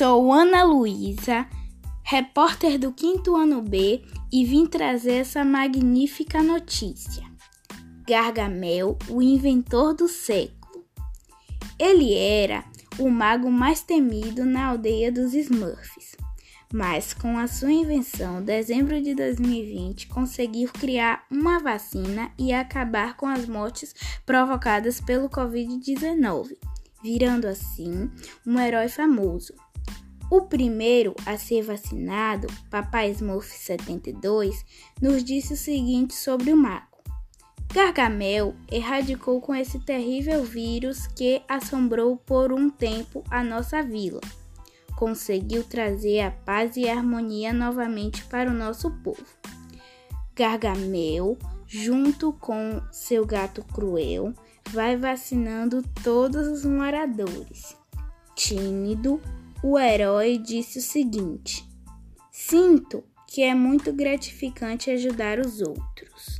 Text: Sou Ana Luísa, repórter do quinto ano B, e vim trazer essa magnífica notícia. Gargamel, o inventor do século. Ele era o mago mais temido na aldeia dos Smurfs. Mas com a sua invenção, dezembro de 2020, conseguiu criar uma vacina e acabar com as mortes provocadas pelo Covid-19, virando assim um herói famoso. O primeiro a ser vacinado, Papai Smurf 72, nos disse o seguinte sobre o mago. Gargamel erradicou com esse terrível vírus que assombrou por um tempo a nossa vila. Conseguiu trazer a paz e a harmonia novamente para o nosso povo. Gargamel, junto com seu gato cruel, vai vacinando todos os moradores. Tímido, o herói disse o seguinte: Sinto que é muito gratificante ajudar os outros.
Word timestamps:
Sou 0.00 0.32
Ana 0.32 0.62
Luísa, 0.64 1.46
repórter 2.02 2.78
do 2.78 2.90
quinto 2.90 3.36
ano 3.36 3.60
B, 3.60 4.02
e 4.32 4.46
vim 4.46 4.64
trazer 4.64 5.16
essa 5.16 5.44
magnífica 5.44 6.42
notícia. 6.42 7.22
Gargamel, 8.08 8.96
o 9.10 9.20
inventor 9.20 9.92
do 9.92 10.08
século. 10.08 10.86
Ele 11.78 12.14
era 12.14 12.64
o 12.98 13.10
mago 13.10 13.50
mais 13.50 13.82
temido 13.82 14.46
na 14.46 14.68
aldeia 14.68 15.12
dos 15.12 15.34
Smurfs. 15.34 16.16
Mas 16.72 17.12
com 17.12 17.36
a 17.36 17.46
sua 17.46 17.70
invenção, 17.70 18.42
dezembro 18.42 19.02
de 19.02 19.14
2020, 19.14 20.08
conseguiu 20.08 20.70
criar 20.72 21.26
uma 21.30 21.58
vacina 21.58 22.32
e 22.38 22.54
acabar 22.54 23.18
com 23.18 23.26
as 23.26 23.46
mortes 23.46 23.94
provocadas 24.24 24.98
pelo 24.98 25.28
Covid-19, 25.28 26.56
virando 27.02 27.46
assim 27.46 28.10
um 28.46 28.58
herói 28.58 28.88
famoso. 28.88 29.52
O 30.30 30.42
primeiro 30.42 31.12
a 31.26 31.36
ser 31.36 31.62
vacinado, 31.62 32.46
Papai 32.70 33.10
Smurf 33.10 33.52
72, 33.52 34.64
nos 35.02 35.24
disse 35.24 35.54
o 35.54 35.56
seguinte 35.56 36.14
sobre 36.14 36.52
o 36.52 36.56
mago. 36.56 36.86
Gargamel 37.72 38.54
erradicou 38.70 39.40
com 39.40 39.52
esse 39.52 39.80
terrível 39.80 40.44
vírus 40.44 41.08
que 41.08 41.42
assombrou 41.48 42.16
por 42.16 42.52
um 42.52 42.70
tempo 42.70 43.24
a 43.28 43.42
nossa 43.42 43.82
vila. 43.82 44.20
Conseguiu 44.96 45.64
trazer 45.64 46.20
a 46.20 46.30
paz 46.30 46.76
e 46.76 46.88
a 46.88 46.96
harmonia 46.96 47.52
novamente 47.52 48.24
para 48.26 48.50
o 48.50 48.54
nosso 48.54 48.88
povo. 49.02 49.24
Gargamel, 50.36 51.36
junto 51.66 52.32
com 52.34 52.80
seu 52.92 53.26
gato 53.26 53.64
cruel, 53.64 54.32
vai 54.70 54.96
vacinando 54.96 55.82
todos 56.04 56.46
os 56.46 56.64
moradores. 56.64 57.76
Tímido, 58.36 59.20
o 59.62 59.78
herói 59.78 60.38
disse 60.38 60.78
o 60.78 60.82
seguinte: 60.82 61.64
Sinto 62.30 63.04
que 63.26 63.42
é 63.42 63.54
muito 63.54 63.92
gratificante 63.92 64.90
ajudar 64.90 65.38
os 65.38 65.60
outros. 65.60 66.38